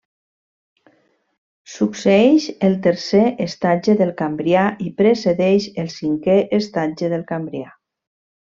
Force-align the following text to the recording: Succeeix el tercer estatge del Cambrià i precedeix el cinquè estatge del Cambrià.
Succeeix 1.73 2.47
el 2.69 2.77
tercer 2.87 3.21
estatge 3.45 3.95
del 4.01 4.15
Cambrià 4.23 4.65
i 4.87 4.89
precedeix 5.03 5.69
el 5.85 5.93
cinquè 5.99 6.39
estatge 6.63 7.13
del 7.15 7.27
Cambrià. 7.35 7.73